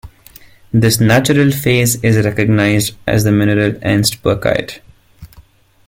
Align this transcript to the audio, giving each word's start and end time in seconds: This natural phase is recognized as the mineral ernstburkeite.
This 0.73 0.99
natural 0.99 1.51
phase 1.51 2.03
is 2.03 2.25
recognized 2.25 2.95
as 3.05 3.23
the 3.23 3.31
mineral 3.31 3.73
ernstburkeite. 3.81 4.79